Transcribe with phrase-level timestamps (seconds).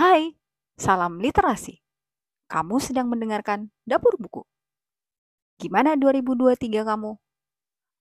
[0.00, 0.32] Hai,
[0.80, 1.76] salam literasi.
[2.48, 4.48] Kamu sedang mendengarkan Dapur Buku.
[5.60, 7.20] Gimana 2023 kamu?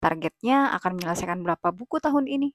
[0.04, 2.52] Targetnya akan menyelesaikan berapa buku tahun ini?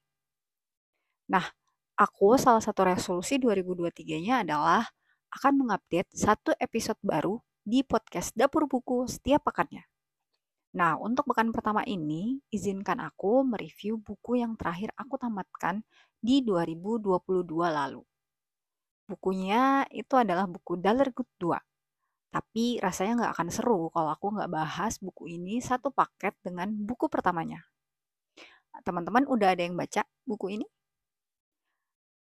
[1.32, 1.48] Nah,
[1.96, 4.85] aku salah satu resolusi 2023-nya adalah
[5.33, 9.88] akan mengupdate satu episode baru di podcast Dapur Buku setiap pekannya.
[10.76, 15.88] Nah, untuk pekan pertama ini, izinkan aku mereview buku yang terakhir aku tamatkan
[16.20, 17.33] di 2022
[17.73, 18.05] lalu.
[19.12, 21.60] Bukunya itu adalah buku Dalergut 2.
[22.32, 27.12] Tapi rasanya nggak akan seru kalau aku nggak bahas buku ini satu paket dengan buku
[27.12, 27.60] pertamanya.
[28.80, 30.64] Teman-teman udah ada yang baca buku ini?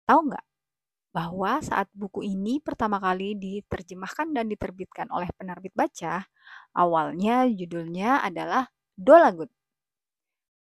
[0.04, 0.44] Tahu nggak
[1.16, 6.28] bahwa saat buku ini pertama kali diterjemahkan dan diterbitkan oleh penerbit baca,
[6.76, 9.48] awalnya judulnya adalah Dolagut.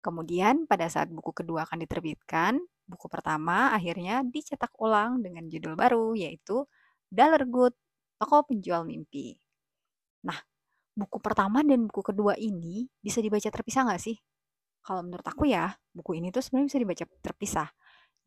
[0.01, 6.17] Kemudian pada saat buku kedua akan diterbitkan, buku pertama akhirnya dicetak ulang dengan judul baru
[6.17, 6.65] yaitu
[7.09, 7.77] Dalergut,
[8.17, 9.37] Toko Penjual Mimpi.
[10.25, 10.37] Nah,
[10.97, 14.17] buku pertama dan buku kedua ini bisa dibaca terpisah nggak sih?
[14.83, 17.69] Kalau menurut aku ya, buku ini tuh sebenarnya bisa dibaca terpisah.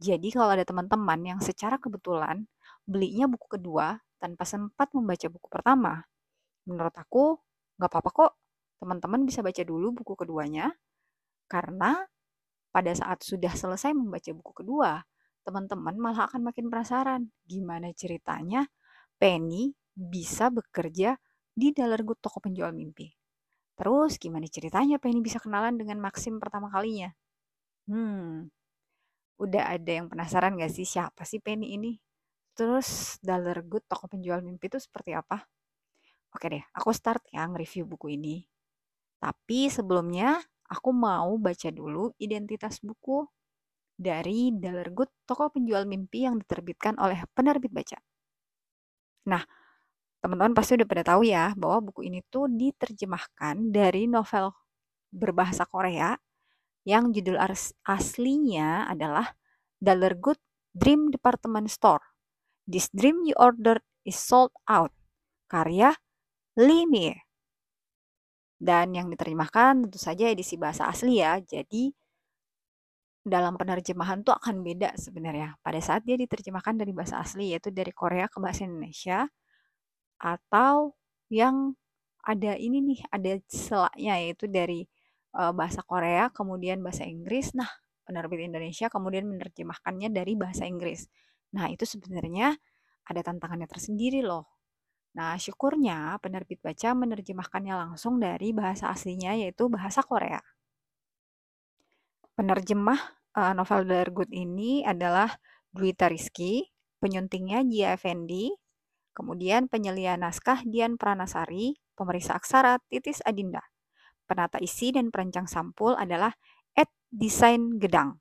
[0.01, 2.45] Jadi kalau ada teman-teman yang secara kebetulan
[2.85, 6.01] belinya buku kedua tanpa sempat membaca buku pertama,
[6.65, 7.37] menurut aku
[7.77, 8.33] nggak apa-apa kok.
[8.81, 10.73] Teman-teman bisa baca dulu buku keduanya,
[11.45, 12.01] karena
[12.71, 15.03] pada saat sudah selesai membaca buku kedua,
[15.45, 18.67] teman-teman malah akan makin penasaran gimana ceritanya
[19.19, 21.19] Penny bisa bekerja
[21.51, 23.11] di Dalergut toko penjual mimpi.
[23.75, 27.11] Terus gimana ceritanya Penny bisa kenalan dengan Maxim pertama kalinya?
[27.89, 28.47] Hmm,
[29.41, 31.97] Udah ada yang penasaran gak sih siapa sih Penny ini?
[32.53, 35.41] Terus Dollar Good toko penjual mimpi itu seperti apa?
[36.29, 38.45] Oke deh, aku start ya nge-review buku ini.
[39.17, 40.37] Tapi sebelumnya
[40.71, 43.27] aku mau baca dulu identitas buku
[43.99, 47.99] dari Dollar Good toko penjual mimpi yang diterbitkan oleh penerbit baca.
[49.27, 49.43] Nah,
[50.23, 54.55] teman-teman pasti udah pada tahu ya bahwa buku ini tuh diterjemahkan dari novel
[55.11, 56.15] berbahasa Korea
[56.87, 57.37] yang judul
[57.85, 59.37] aslinya adalah
[59.77, 60.41] Dollar Good
[60.73, 62.01] Dream Department Store.
[62.65, 64.89] This dream you ordered is sold out.
[65.51, 65.93] Karya
[66.55, 66.87] Lee
[68.61, 71.41] Dan yang diterjemahkan tentu saja edisi bahasa asli ya.
[71.41, 71.89] Jadi
[73.21, 75.57] dalam penerjemahan tuh akan beda sebenarnya.
[75.65, 79.25] Pada saat dia diterjemahkan dari bahasa asli yaitu dari Korea ke bahasa Indonesia
[80.21, 80.93] atau
[81.33, 81.73] yang
[82.21, 84.85] ada ini nih, ada selaknya yaitu dari
[85.33, 87.57] uh, bahasa Korea, kemudian bahasa Inggris.
[87.57, 87.69] Nah,
[88.05, 91.09] penerbit Indonesia kemudian menerjemahkannya dari bahasa Inggris.
[91.57, 92.53] Nah, itu sebenarnya
[93.09, 94.60] ada tantangannya tersendiri loh.
[95.11, 100.39] Nah, syukurnya penerbit baca menerjemahkannya langsung dari bahasa aslinya yaitu bahasa Korea.
[102.31, 102.99] Penerjemah
[103.35, 105.35] uh, novel Dargut ini adalah
[105.75, 106.63] Dwi Tariski,
[107.03, 108.55] penyuntingnya Jia Effendi,
[109.11, 113.61] kemudian penyelian naskah Dian Pranasari, pemeriksa aksara Titis Adinda
[114.31, 116.31] penata isi dan perancang sampul adalah
[116.71, 118.15] at desain gedang.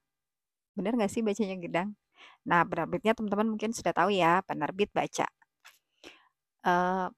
[0.74, 1.94] Benar nggak sih bacanya gedang?
[2.50, 5.30] Nah, penerbitnya teman-teman mungkin sudah tahu ya, penerbit baca.
[6.60, 7.08] Uh,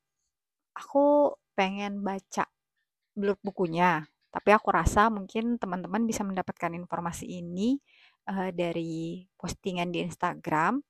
[0.73, 2.49] aku pengen baca
[3.45, 7.77] bukunya, tapi aku rasa mungkin teman-teman bisa mendapatkan informasi ini
[8.31, 10.81] uh, dari postingan di Instagram,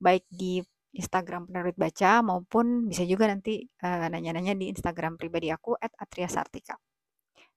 [0.00, 0.62] baik di
[0.96, 6.80] Instagram penerbit baca maupun bisa juga nanti nanya-nanya uh, di Instagram pribadi aku @atriasartika.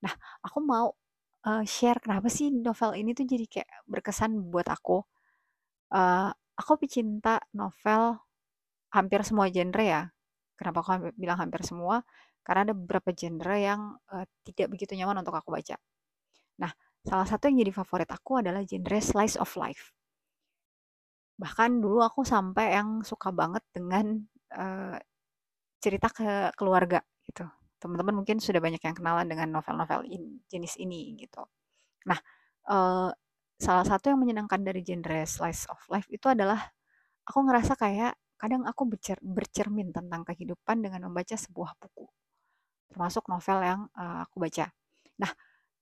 [0.03, 0.13] Nah,
[0.43, 0.91] aku mau
[1.47, 4.99] uh, share kenapa sih novel ini tuh jadi kayak berkesan buat aku.
[5.91, 6.29] Uh,
[6.59, 8.19] aku pecinta novel
[8.91, 10.01] hampir semua genre ya.
[10.61, 12.05] Kenapa aku bilang hampir semua?
[12.45, 15.73] Karena ada beberapa genre yang uh, tidak begitu nyaman untuk aku baca.
[16.61, 16.69] Nah,
[17.01, 19.89] salah satu yang jadi favorit aku adalah genre slice of life.
[21.41, 24.21] Bahkan dulu aku sampai yang suka banget dengan
[24.53, 25.01] uh,
[25.81, 27.49] cerita ke keluarga gitu
[27.81, 31.41] teman-teman mungkin sudah banyak yang kenalan dengan novel-novel in, jenis ini gitu.
[32.05, 32.21] Nah,
[32.69, 33.09] uh,
[33.57, 36.61] salah satu yang menyenangkan dari genre slice of life itu adalah
[37.25, 42.09] aku ngerasa kayak kadang aku bercer bercermin tentang kehidupan dengan membaca sebuah buku,
[42.89, 44.73] termasuk novel yang uh, aku baca.
[45.21, 45.29] Nah,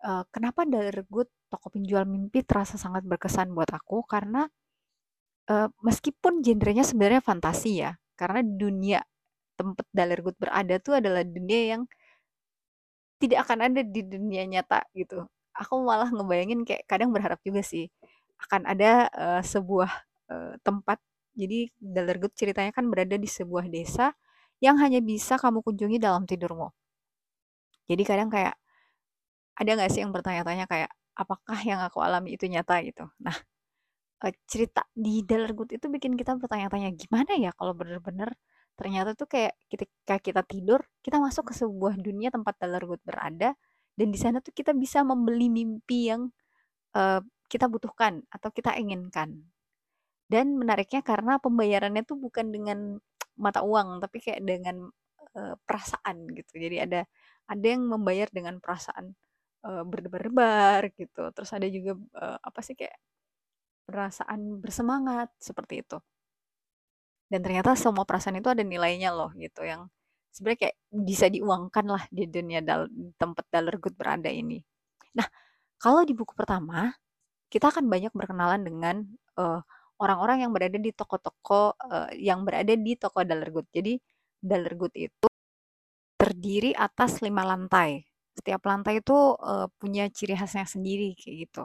[0.04, 0.68] uh, kenapa
[1.08, 4.52] Good toko penjual mimpi terasa sangat berkesan buat aku karena
[5.48, 9.00] uh, meskipun genrenya sebenarnya fantasi ya, karena dunia
[9.56, 11.82] tempat Good berada tuh adalah dunia yang
[13.24, 15.24] tidak akan ada di dunia nyata gitu.
[15.56, 17.88] Aku malah ngebayangin kayak kadang berharap juga sih
[18.48, 19.92] akan ada uh, sebuah
[20.32, 21.00] uh, tempat.
[21.34, 24.12] Jadi Good ceritanya kan berada di sebuah desa
[24.60, 26.68] yang hanya bisa kamu kunjungi dalam tidurmu.
[27.90, 28.56] Jadi kadang kayak
[29.60, 33.08] ada nggak sih yang bertanya-tanya kayak apakah yang aku alami itu nyata gitu.
[33.20, 33.36] Nah,
[34.24, 38.32] uh, cerita di Dalar Good itu bikin kita bertanya-tanya, gimana ya kalau bener-bener
[38.80, 43.56] ternyata tuh kayak ketika kita tidur, kita masuk ke sebuah dunia tempat Dalar Good berada,
[44.00, 46.32] dan di sana tuh kita bisa membeli mimpi yang
[46.96, 47.20] uh,
[47.52, 49.44] kita butuhkan atau kita inginkan.
[50.30, 53.02] Dan menariknya karena pembayarannya tuh bukan dengan
[53.34, 54.86] mata uang, tapi kayak dengan
[55.34, 56.62] uh, perasaan gitu.
[56.62, 57.02] Jadi ada
[57.50, 59.18] ada yang membayar dengan perasaan
[59.66, 61.34] uh, berdebar-debar gitu.
[61.34, 62.94] Terus ada juga uh, apa sih kayak
[63.90, 65.98] perasaan bersemangat seperti itu.
[67.30, 69.90] Dan ternyata semua perasaan itu ada nilainya loh gitu yang
[70.34, 72.86] sebenarnya kayak bisa diuangkan lah di dunia dal
[73.18, 74.62] tempat dollar good berada ini.
[75.18, 75.26] Nah,
[75.82, 76.94] kalau di buku pertama
[77.50, 78.96] kita akan banyak berkenalan dengan
[79.42, 79.62] uh,
[80.00, 83.68] orang-orang yang berada di toko-toko uh, yang berada di toko dollar good.
[83.72, 84.00] Jadi
[84.40, 85.28] dollar good itu
[86.20, 88.04] terdiri atas lima lantai.
[88.36, 91.64] Setiap lantai itu uh, punya ciri khasnya sendiri kayak gitu.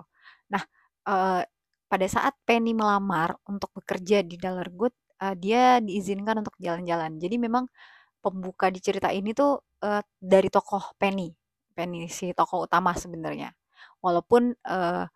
[0.51, 0.63] Nah,
[1.07, 1.43] uh,
[1.87, 7.23] pada saat Penny melamar untuk bekerja di Dollar Good, uh, dia diizinkan untuk jalan-jalan.
[7.23, 7.71] Jadi memang
[8.19, 11.31] pembuka di cerita ini tuh uh, dari tokoh Penny,
[11.77, 13.55] Penny si tokoh utama sebenarnya.
[14.03, 15.07] Walaupun uh,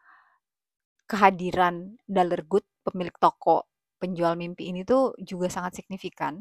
[1.08, 3.68] kehadiran Dollar Good, pemilik toko
[3.98, 6.38] penjual mimpi ini tuh juga sangat signifikan.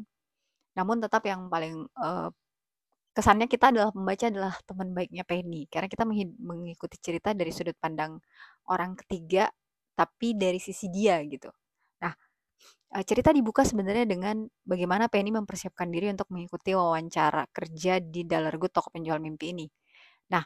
[0.78, 2.30] Namun tetap yang paling uh,
[3.18, 6.06] kesannya kita adalah pembaca adalah teman baiknya Penny karena kita
[6.38, 8.14] mengikuti cerita dari sudut pandang
[8.70, 9.50] orang ketiga
[9.98, 11.50] tapi dari sisi dia gitu.
[11.98, 12.14] Nah,
[12.94, 18.54] eh, cerita dibuka sebenarnya dengan bagaimana Penny mempersiapkan diri untuk mengikuti wawancara kerja di Dollar
[18.54, 19.66] Good toko penjual mimpi ini.
[20.30, 20.44] Nah,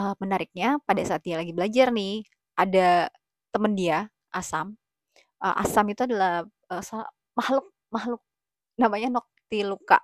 [0.00, 2.24] uh, menariknya pada saat dia lagi belajar nih,
[2.56, 3.10] ada
[3.52, 4.78] temen dia, Asam.
[5.44, 7.04] Uh, Asam itu adalah uh,
[7.36, 8.22] makhluk makhluk
[8.80, 10.00] namanya Noctiluca.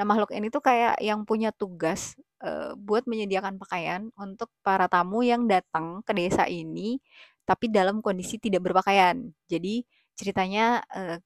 [0.00, 5.20] Nah, makhluk ini tuh kayak yang punya tugas uh, buat menyediakan pakaian untuk para tamu
[5.20, 6.96] yang datang ke desa ini
[7.44, 9.36] tapi dalam kondisi tidak berpakaian.
[9.50, 9.84] Jadi
[10.16, 11.20] ceritanya uh,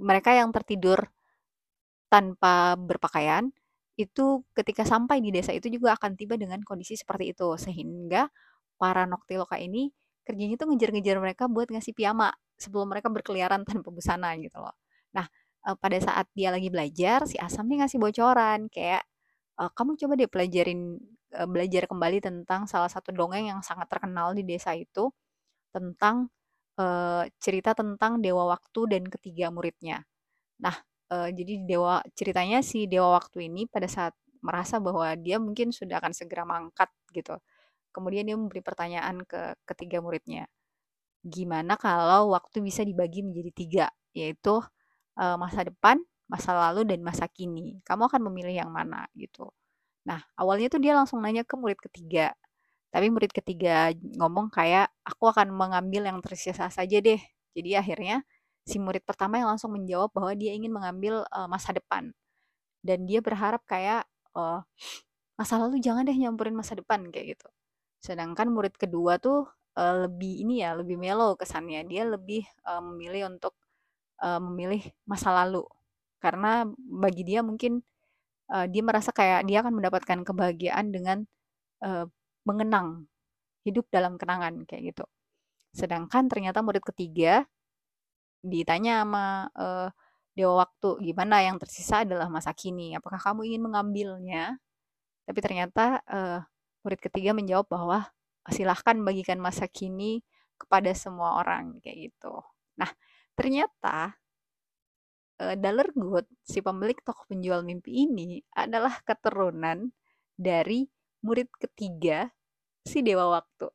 [0.00, 1.04] mereka yang tertidur
[2.08, 3.52] tanpa berpakaian
[3.96, 8.28] itu ketika sampai di desa itu juga akan tiba dengan kondisi seperti itu sehingga
[8.80, 9.92] para noktiloka ini
[10.26, 14.74] kerjanya itu ngejar-ngejar mereka buat ngasih piyama sebelum mereka berkeliaran tanpa busana gitu loh.
[15.14, 15.26] Nah,
[15.68, 19.02] uh, pada saat dia lagi belajar si Asam nih ngasih bocoran kayak
[19.60, 20.98] uh, kamu coba deh pelajarin
[21.36, 25.10] uh, belajar kembali tentang salah satu dongeng yang sangat terkenal di desa itu
[25.72, 26.28] tentang
[26.78, 30.04] uh, cerita tentang Dewa Waktu dan ketiga muridnya.
[30.62, 30.76] Nah,
[31.12, 36.02] uh, jadi dewa ceritanya si Dewa Waktu ini pada saat merasa bahwa dia mungkin sudah
[36.02, 37.38] akan segera mangkat gitu.
[37.92, 40.48] Kemudian dia memberi pertanyaan ke ketiga muridnya.
[41.22, 43.86] Gimana kalau waktu bisa dibagi menjadi tiga,
[44.16, 44.58] yaitu
[45.20, 47.78] uh, masa depan, masa lalu, dan masa kini.
[47.86, 49.52] Kamu akan memilih yang mana gitu.
[50.08, 52.34] Nah, awalnya tuh dia langsung nanya ke murid ketiga.
[52.92, 57.20] Tapi murid ketiga ngomong kayak, aku akan mengambil yang tersisa saja deh.
[57.54, 58.24] Jadi akhirnya
[58.66, 62.10] si murid pertama yang langsung menjawab bahwa dia ingin mengambil uh, masa depan.
[62.82, 64.64] Dan dia berharap kayak, uh,
[65.38, 67.48] masa lalu jangan deh nyampurin masa depan kayak gitu.
[68.02, 69.46] Sedangkan murid kedua tuh
[69.78, 71.86] uh, lebih ini ya, lebih melo kesannya.
[71.86, 73.54] Dia lebih uh, memilih untuk
[74.18, 75.62] uh, memilih masa lalu.
[76.18, 77.78] Karena bagi dia mungkin
[78.50, 81.22] uh, dia merasa kayak dia akan mendapatkan kebahagiaan dengan
[81.86, 82.10] uh,
[82.42, 83.06] mengenang,
[83.62, 85.06] hidup dalam kenangan kayak gitu.
[85.70, 87.46] Sedangkan ternyata murid ketiga
[88.42, 89.88] ditanya sama uh,
[90.34, 92.98] Dewa Waktu, gimana yang tersisa adalah masa kini.
[92.98, 94.58] Apakah kamu ingin mengambilnya?
[95.22, 96.42] Tapi ternyata uh,
[96.82, 97.98] murid ketiga menjawab bahwa
[98.50, 100.26] silahkan bagikan masa kini
[100.58, 102.42] kepada semua orang kayak gitu.
[102.78, 102.90] Nah,
[103.34, 104.18] ternyata
[105.42, 109.90] uh, Daler Good, si pemilik toko penjual mimpi ini adalah keturunan
[110.34, 110.86] dari
[111.22, 112.30] murid ketiga
[112.82, 113.70] si Dewa Waktu.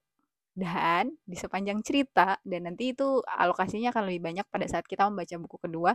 [0.57, 5.37] Dan di sepanjang cerita, dan nanti itu alokasinya akan lebih banyak pada saat kita membaca
[5.37, 5.93] buku kedua,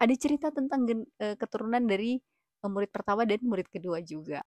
[0.00, 2.20] ada cerita tentang uh, keturunan dari
[2.60, 4.44] uh, murid pertama dan murid kedua juga.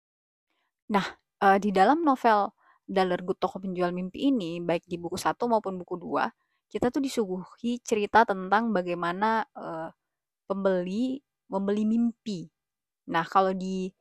[0.93, 2.55] Nah, uh, di dalam novel
[2.88, 6.31] Daler Good Toko Penjual Mimpi ini, baik di buku satu maupun buku dua,
[6.71, 9.91] kita tuh disuguhi cerita tentang bagaimana uh,
[10.47, 11.19] pembeli
[11.51, 12.50] membeli mimpi.
[13.12, 13.91] Nah, kalau di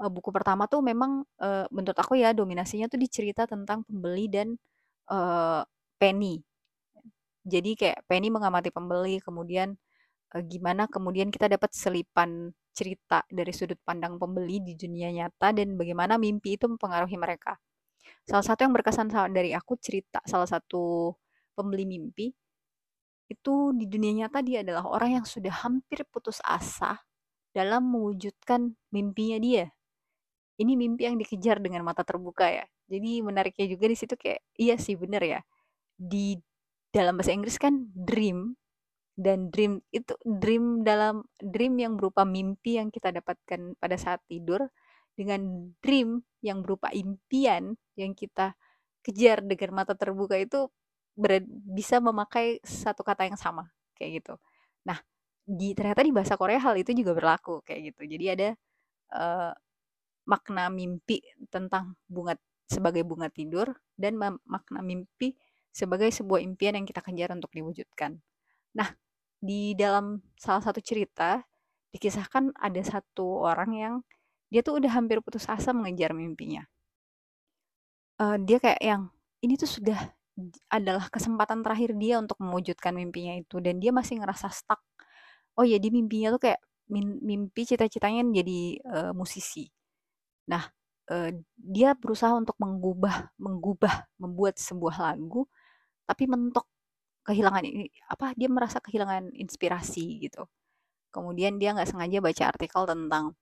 [0.00, 4.48] uh, buku pertama tuh memang uh, menurut aku ya dominasinya tuh dicerita tentang pembeli dan
[5.10, 5.64] uh,
[6.00, 6.40] Penny.
[7.44, 9.74] Jadi kayak Penny mengamati pembeli, kemudian
[10.36, 15.76] uh, gimana kemudian kita dapat selipan cerita dari sudut pandang pembeli di dunia nyata dan
[15.76, 17.60] bagaimana mimpi itu mempengaruhi mereka.
[18.24, 21.12] Salah satu yang berkesan dari aku cerita salah satu
[21.52, 22.32] pembeli mimpi
[23.28, 27.04] itu di dunia nyata dia adalah orang yang sudah hampir putus asa
[27.52, 29.68] dalam mewujudkan mimpinya dia
[30.60, 32.68] ini mimpi yang dikejar dengan mata terbuka ya.
[32.92, 35.40] Jadi menariknya juga di situ kayak iya sih bener ya.
[35.96, 36.36] Di
[36.92, 38.59] dalam bahasa Inggris kan dream
[39.20, 44.64] dan dream itu dream dalam dream yang berupa mimpi yang kita dapatkan pada saat tidur
[45.12, 48.56] dengan dream yang berupa impian yang kita
[49.04, 50.72] kejar dengan mata terbuka itu
[51.68, 54.34] bisa memakai satu kata yang sama kayak gitu.
[54.88, 54.96] Nah,
[55.44, 58.02] di ternyata di bahasa Korea hal itu juga berlaku kayak gitu.
[58.08, 58.48] Jadi ada
[59.12, 59.52] uh,
[60.24, 61.20] makna mimpi
[61.52, 63.68] tentang bunga sebagai bunga tidur
[64.00, 64.16] dan
[64.48, 65.36] makna mimpi
[65.68, 68.16] sebagai sebuah impian yang kita kejar untuk diwujudkan.
[68.78, 68.88] Nah,
[69.40, 71.40] di dalam salah satu cerita
[71.90, 73.94] dikisahkan ada satu orang yang
[74.52, 76.62] dia tuh udah hampir putus asa mengejar mimpinya.
[78.20, 79.02] Uh, dia kayak yang
[79.40, 79.96] ini tuh sudah
[80.68, 84.80] adalah kesempatan terakhir dia untuk mewujudkan mimpinya itu dan dia masih ngerasa stuck.
[85.56, 89.70] Oh ya, di mimpinya tuh kayak mimpi cita-citanya jadi uh, musisi.
[90.50, 90.66] Nah,
[91.10, 95.46] uh, dia berusaha untuk mengubah mengubah membuat sebuah lagu
[96.06, 96.66] tapi mentok
[97.26, 100.48] kehilangan ini apa dia merasa kehilangan inspirasi gitu.
[101.14, 103.34] Kemudian dia nggak sengaja baca artikel tentang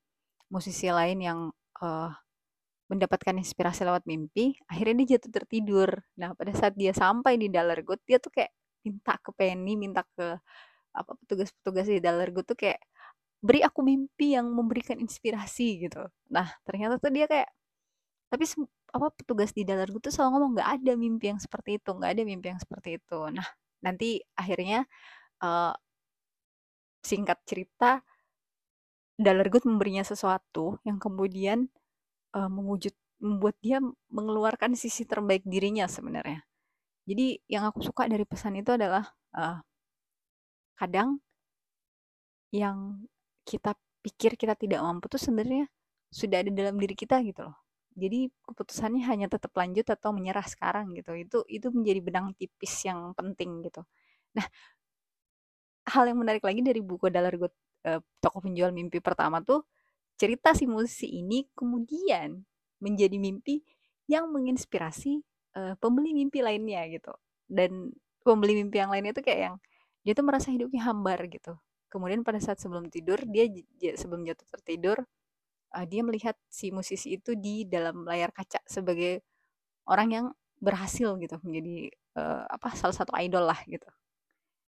[0.49, 1.39] musisi lain yang
[1.85, 2.11] uh,
[2.89, 5.91] mendapatkan inspirasi lewat mimpi akhirnya dia jatuh tertidur.
[6.17, 8.53] Nah pada saat dia sampai di Dalargut dia tuh kayak
[8.85, 10.41] minta ke Penny minta ke
[10.97, 12.81] apa petugas-petugas di Dalargut tuh kayak
[13.39, 16.09] beri aku mimpi yang memberikan inspirasi gitu.
[16.33, 17.49] Nah ternyata tuh dia kayak
[18.33, 18.45] tapi
[18.89, 22.23] apa petugas di Dalargut tuh selalu ngomong nggak ada mimpi yang seperti itu nggak ada
[22.25, 23.21] mimpi yang seperti itu.
[23.37, 23.49] Nah
[23.85, 24.87] nanti akhirnya
[25.43, 25.75] uh,
[27.03, 28.03] singkat cerita
[29.19, 31.67] Dalargut memberinya sesuatu yang kemudian
[32.39, 33.83] uh, mewujud membuat dia
[34.15, 36.47] mengeluarkan sisi terbaik dirinya sebenarnya.
[37.03, 39.59] Jadi yang aku suka dari pesan itu adalah uh,
[40.79, 41.19] kadang
[42.55, 43.03] yang
[43.43, 43.75] kita
[44.07, 45.67] pikir kita tidak mampu tuh sebenarnya
[46.15, 47.59] sudah ada dalam diri kita gitu loh.
[47.99, 51.13] Jadi keputusannya hanya tetap lanjut atau menyerah sekarang gitu.
[51.19, 53.83] Itu itu menjadi benang tipis yang penting gitu.
[54.39, 54.47] Nah,
[55.91, 57.51] hal yang menarik lagi dari buku Dalargut
[57.91, 59.67] uh, toko penjual mimpi pertama tuh
[60.15, 62.39] cerita si musisi ini kemudian
[62.79, 63.63] menjadi mimpi
[64.07, 65.23] yang menginspirasi
[65.59, 67.11] uh, pembeli mimpi lainnya gitu.
[67.51, 67.91] Dan
[68.23, 69.57] pembeli mimpi yang lainnya itu kayak yang
[70.07, 71.59] dia tuh merasa hidupnya hambar gitu.
[71.89, 73.49] Kemudian pada saat sebelum tidur dia
[73.97, 75.03] sebelum jatuh tertidur
[75.75, 79.25] uh, dia melihat si musisi itu di dalam layar kaca sebagai
[79.89, 80.27] orang yang
[80.59, 83.87] berhasil gitu menjadi uh, apa salah satu idol lah gitu.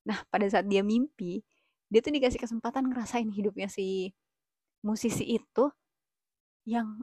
[0.07, 1.43] Nah pada saat dia mimpi
[1.89, 4.13] dia tuh dikasih kesempatan ngerasain hidupnya si
[4.85, 5.73] musisi itu
[6.69, 7.01] yang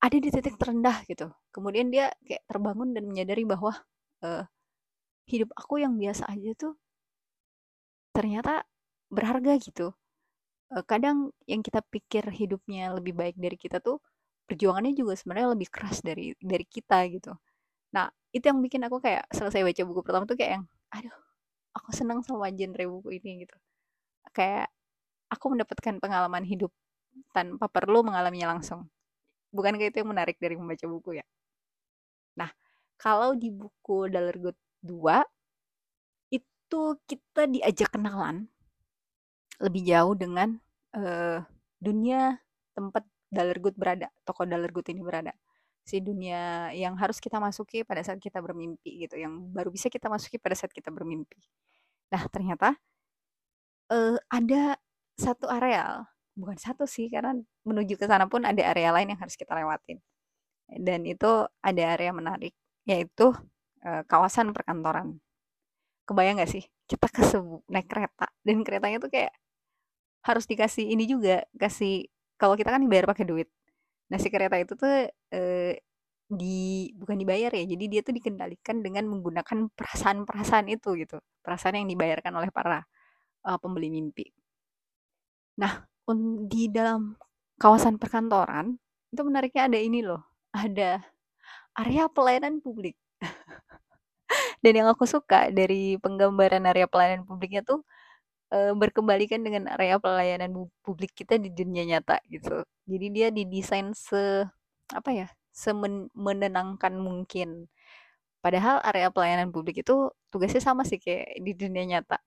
[0.00, 1.28] ada di titik terendah gitu.
[1.52, 3.76] Kemudian dia kayak terbangun dan menyadari bahwa
[4.24, 4.44] uh,
[5.28, 6.74] hidup aku yang biasa aja tuh
[8.12, 8.64] ternyata
[9.10, 9.92] berharga gitu
[10.82, 14.02] kadang yang kita pikir hidupnya lebih baik dari kita tuh
[14.48, 17.32] perjuangannya juga sebenarnya lebih keras dari dari kita gitu.
[17.96, 20.64] Nah, itu yang bikin aku kayak selesai baca buku pertama tuh kayak yang
[20.94, 21.16] aduh,
[21.76, 23.56] aku senang sama genre buku ini gitu.
[24.36, 24.70] Kayak
[25.32, 26.72] aku mendapatkan pengalaman hidup
[27.36, 28.88] tanpa perlu mengalaminya langsung.
[29.54, 31.26] Bukan kayak itu yang menarik dari membaca buku ya.
[32.38, 32.50] Nah,
[32.98, 35.22] kalau di buku Dalergut 2
[36.32, 38.50] itu kita diajak kenalan
[39.62, 40.58] lebih jauh dengan
[40.94, 41.42] uh,
[41.82, 42.38] dunia
[42.72, 45.34] tempat Dalergut berada, toko Dalergut ini berada.
[45.84, 50.06] Si dunia yang harus kita masuki pada saat kita bermimpi gitu, yang baru bisa kita
[50.06, 51.42] masuki pada saat kita bermimpi.
[52.14, 52.78] Nah, ternyata
[53.90, 54.78] uh, ada
[55.18, 56.06] satu areal,
[56.38, 57.36] bukan satu sih, karena
[57.66, 59.98] menuju ke sana pun ada area lain yang harus kita lewatin.
[60.70, 62.54] Dan itu ada area menarik,
[62.86, 63.34] yaitu
[63.84, 65.18] uh, kawasan perkantoran.
[66.06, 66.64] Kebayang gak sih?
[66.86, 67.24] Kita ke
[67.68, 69.34] naik kereta, dan keretanya tuh kayak
[70.24, 72.08] harus dikasih ini juga, kasih
[72.40, 73.48] kalau kita kan dibayar pakai duit.
[74.10, 74.88] Nah, si kereta itu tuh
[75.32, 75.74] eh,
[76.24, 81.20] di bukan dibayar ya, jadi dia tuh dikendalikan dengan menggunakan perasaan-perasaan itu gitu.
[81.44, 82.82] Perasaan yang dibayarkan oleh para
[83.44, 84.32] uh, pembeli mimpi.
[85.60, 85.84] Nah,
[86.48, 87.14] di dalam
[87.60, 88.74] kawasan perkantoran
[89.14, 91.04] itu menariknya ada ini loh, ada
[91.78, 92.98] area pelayanan publik.
[94.64, 97.84] Dan yang aku suka dari penggambaran area pelayanan publiknya tuh
[98.78, 102.62] berkebalikan dengan area pelayanan publik kita di dunia nyata gitu.
[102.86, 104.46] Jadi dia didesain se
[104.92, 107.66] apa ya, semenenangkan mungkin.
[108.44, 112.20] Padahal area pelayanan publik itu tugasnya sama sih kayak di dunia nyata.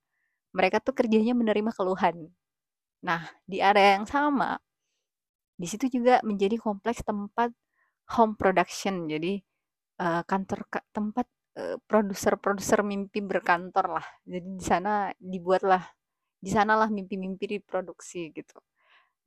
[0.56, 2.28] Mereka tuh kerjanya menerima keluhan.
[3.06, 4.58] Nah, di area yang sama,
[5.54, 7.54] di situ juga menjadi kompleks tempat
[8.18, 9.06] home production.
[9.06, 9.38] Jadi
[10.02, 11.28] uh, kantor tempat
[11.90, 14.06] produser-produser mimpi berkantor lah.
[14.30, 15.82] Jadi di sana dibuatlah
[16.44, 18.58] di sanalah mimpi-mimpi diproduksi gitu.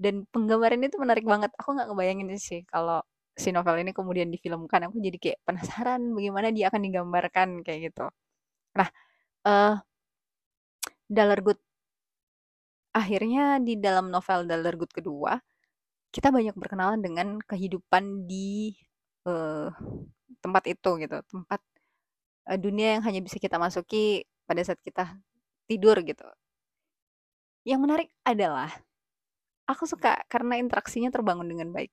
[0.00, 1.50] Dan penggambaran itu menarik banget.
[1.60, 3.04] Aku nggak ngebayangin sih kalau
[3.36, 4.88] si novel ini kemudian difilmkan.
[4.88, 8.06] Aku jadi kayak penasaran bagaimana dia akan digambarkan kayak gitu.
[8.78, 8.88] Nah
[9.46, 9.74] uh,
[11.10, 11.58] Good.
[12.94, 15.38] Akhirnya di dalam novel Good kedua
[16.10, 18.74] kita banyak berkenalan dengan kehidupan di
[19.26, 19.70] uh,
[20.42, 21.16] tempat itu gitu.
[21.30, 21.60] Tempat
[22.50, 25.14] uh, dunia yang hanya bisa kita masuki pada saat kita
[25.70, 26.26] tidur gitu
[27.64, 28.72] yang menarik adalah
[29.68, 31.92] aku suka karena interaksinya terbangun dengan baik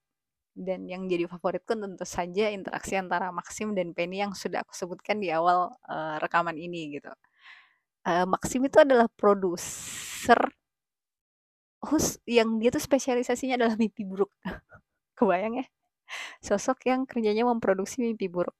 [0.57, 5.21] dan yang jadi favoritku tentu saja interaksi antara Maxim dan Penny yang sudah aku sebutkan
[5.21, 7.13] di awal uh, rekaman ini gitu.
[8.01, 10.39] Uh, Maxim itu adalah produser
[11.77, 14.33] host yang dia tuh spesialisasinya adalah mimpi buruk.
[15.17, 15.65] Kebayang ya?
[16.41, 18.55] Sosok yang kerjanya memproduksi mimpi buruk.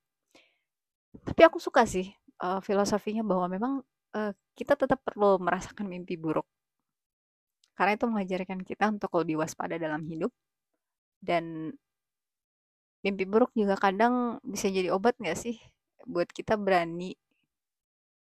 [1.26, 2.14] Tapi aku suka sih
[2.46, 3.74] uh, filosofinya bahwa memang
[4.14, 6.46] uh, kita tetap perlu merasakan mimpi buruk.
[7.78, 10.34] Karena itu mengajarkan kita untuk lebih waspada dalam hidup.
[11.22, 11.74] Dan
[13.06, 15.62] mimpi buruk juga kadang bisa jadi obat nggak sih
[16.10, 17.14] buat kita berani?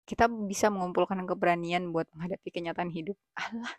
[0.06, 3.18] Kita bisa mengumpulkan keberanian buat menghadapi kenyataan hidup.
[3.42, 3.74] Allah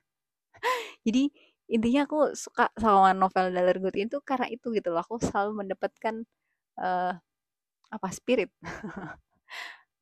[1.06, 1.30] jadi
[1.70, 5.02] intinya aku suka sama novel Dalergut itu karena itu gitu loh.
[5.06, 6.26] Aku selalu mendapatkan
[6.82, 7.14] uh,
[7.94, 8.50] apa spirit.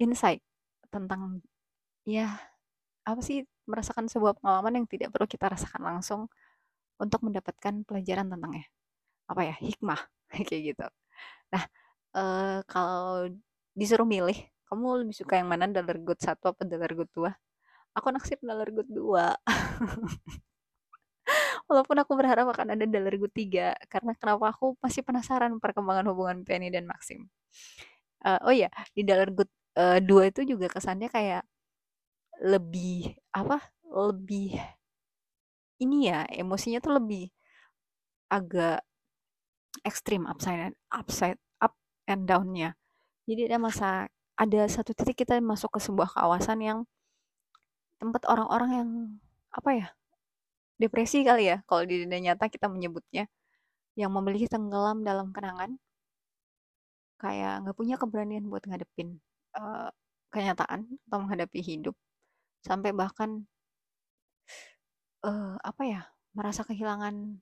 [0.05, 0.41] Insight
[0.89, 1.45] tentang
[2.09, 2.41] ya
[3.05, 6.21] apa sih merasakan sebuah pengalaman yang tidak perlu kita rasakan langsung
[7.01, 8.67] untuk mendapatkan pelajaran tentangnya
[9.29, 10.01] apa ya hikmah
[10.49, 10.87] kayak gitu.
[11.53, 11.65] Nah,
[12.17, 13.31] uh, kalau
[13.75, 14.37] disuruh milih,
[14.69, 17.33] kamu lebih suka yang mana Good satu apa Good dua?
[17.95, 19.39] Aku naksir Good dua.
[21.69, 26.69] Walaupun aku berharap akan ada Good tiga, karena kenapa aku masih penasaran perkembangan hubungan Penny
[26.69, 27.33] dan Maxim.
[28.25, 31.45] Uh, oh iya, di Dalergut uh, dua itu juga kesannya kayak
[32.43, 33.61] lebih apa?
[33.87, 34.59] Lebih
[35.83, 37.31] ini ya emosinya tuh lebih
[38.31, 38.83] agak
[39.83, 41.75] ekstrim upside and upside up
[42.07, 42.79] and down-nya.
[43.27, 43.89] Jadi ada masa
[44.35, 46.79] ada satu titik kita masuk ke sebuah kawasan yang
[48.03, 48.91] tempat orang-orang yang
[49.55, 49.87] apa ya
[50.83, 53.31] depresi kali ya kalau di dunia nyata kita menyebutnya
[53.95, 55.79] yang memiliki tenggelam dalam kenangan
[57.23, 59.23] kayak nggak punya keberanian buat ngadepin
[59.55, 59.89] uh,
[60.35, 61.95] kenyataan atau menghadapi hidup
[62.65, 63.45] sampai bahkan
[65.21, 67.39] uh, apa ya merasa kehilangan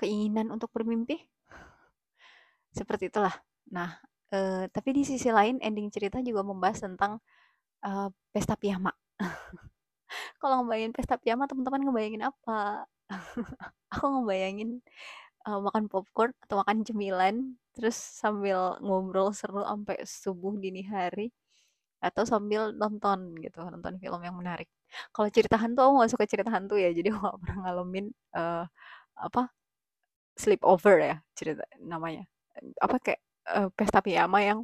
[0.00, 1.20] keinginan untuk bermimpi.
[2.78, 3.34] Seperti itulah.
[3.72, 3.98] Nah,
[4.32, 7.18] uh, tapi di sisi lain ending cerita juga membahas tentang
[7.84, 8.92] uh, pesta piyama.
[10.40, 12.86] Kalau ngebayangin pesta piyama, teman-teman ngebayangin apa?
[13.92, 14.80] Aku ngebayangin
[15.48, 17.36] uh, makan popcorn atau makan cemilan,
[17.74, 21.32] terus sambil ngobrol seru sampai subuh dini hari,
[22.08, 24.68] atau sambil nonton gitu, nonton film yang menarik.
[25.14, 28.06] Kalau cerita hantu, aku nggak suka cerita hantu ya, jadi aku gak pernah ngalamin
[28.38, 28.64] uh,
[29.16, 29.42] apa
[30.36, 32.24] sleepover ya cerita namanya.
[32.84, 33.20] Apa kayak
[33.56, 34.60] uh, pesta piyama yang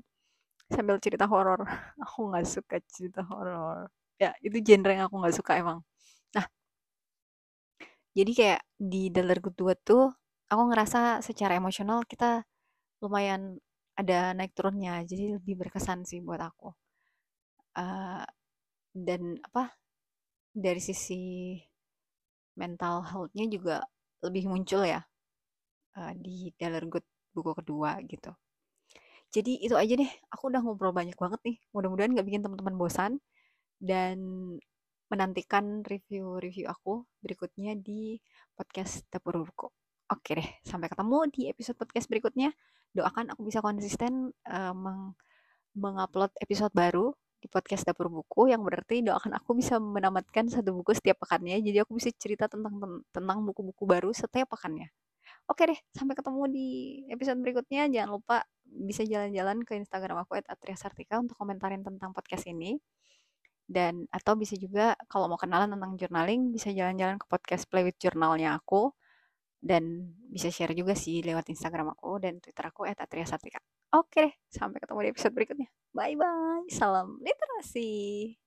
[0.72, 1.60] sambil cerita horor.
[2.04, 3.88] Aku nggak suka cerita horor.
[4.20, 5.78] Ya itu genre yang aku nggak suka emang.
[6.36, 6.46] Nah
[8.16, 10.12] jadi kayak di Dalar Kedua tuh
[10.52, 12.44] aku ngerasa secara emosional kita
[13.02, 13.56] lumayan
[13.96, 16.72] ada naik turunnya jadi lebih berkesan sih buat aku
[17.76, 18.24] uh,
[18.92, 19.72] dan apa
[20.52, 21.56] dari sisi
[22.56, 23.76] mental health-nya juga
[24.20, 25.00] lebih muncul ya
[25.96, 28.32] uh, di Good buku kedua gitu.
[29.32, 31.56] Jadi itu aja deh, aku udah ngobrol banyak banget nih.
[31.72, 33.12] Mudah-mudahan gak bikin teman-teman bosan
[33.80, 34.20] dan
[35.08, 38.20] menantikan review-review aku berikutnya di
[38.52, 39.72] podcast Dapur Buku.
[40.12, 42.52] Oke deh, sampai ketemu di episode podcast berikutnya.
[42.92, 45.16] Doakan aku bisa konsisten uh, meng
[45.72, 50.94] mengupload episode baru di podcast Dapur Buku yang berarti doakan aku bisa menamatkan satu buku
[50.94, 51.58] setiap pekannya.
[51.58, 54.94] Jadi aku bisa cerita tentang tentang buku-buku baru setiap pekannya.
[55.50, 56.68] Oke deh, sampai ketemu di
[57.10, 57.90] episode berikutnya.
[57.90, 62.78] Jangan lupa bisa jalan-jalan ke Instagram aku @atriasartika untuk komentarin tentang podcast ini.
[63.66, 67.98] Dan atau bisa juga kalau mau kenalan tentang journaling bisa jalan-jalan ke podcast Play with
[67.98, 68.94] Journalnya aku
[69.62, 73.58] dan bisa share juga sih lewat Instagram aku dan Twitter aku @atriasartika.
[73.92, 75.68] Oke sampai ketemu di episode berikutnya.
[75.92, 76.64] Bye bye.
[76.72, 78.41] Salam literasi.